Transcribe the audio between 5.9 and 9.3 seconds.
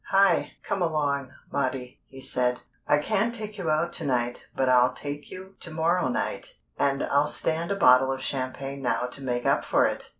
night, and I'll stand a bottle of champagne now to